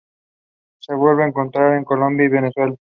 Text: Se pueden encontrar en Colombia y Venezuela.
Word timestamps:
Se 0.79 0.95
pueden 0.95 1.27
encontrar 1.27 1.77
en 1.77 1.83
Colombia 1.85 2.25
y 2.25 2.29
Venezuela. 2.29 2.75